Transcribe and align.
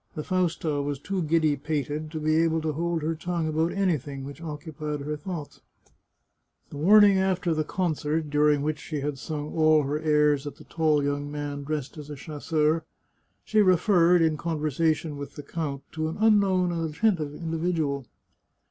The 0.15 0.23
Fausta 0.23 0.81
was 0.81 0.97
too 0.97 1.21
giddy 1.21 1.55
pated 1.55 2.09
to 2.09 2.19
be 2.19 2.37
able 2.43 2.59
to 2.61 2.73
hold 2.73 3.03
her 3.03 3.13
tongue 3.13 3.47
about 3.47 3.71
anything 3.71 4.23
which 4.23 4.41
occupied 4.41 5.01
her 5.01 5.15
thoughts. 5.15 5.61
The 6.71 6.77
morning 6.79 7.19
after 7.19 7.53
the 7.53 7.63
concert, 7.63 8.31
during 8.31 8.63
which 8.63 8.79
she 8.79 9.01
had 9.01 9.19
sung 9.19 9.53
all 9.53 9.83
her 9.83 9.99
airs 9.99 10.47
at 10.47 10.55
the 10.55 10.63
tall 10.63 11.03
young 11.03 11.29
man 11.31 11.63
dressed 11.63 11.99
as 11.99 12.09
a 12.09 12.15
chasseur, 12.15 12.83
she 13.45 13.61
referred, 13.61 14.23
in 14.23 14.37
conversation 14.37 15.17
with 15.17 15.35
the 15.35 15.43
count, 15.43 15.83
to 15.91 16.09
an 16.09 16.17
unknown 16.19 16.71
and 16.71 16.89
attentive 16.95 17.35
individual. 17.35 18.07